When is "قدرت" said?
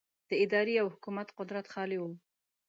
1.39-1.65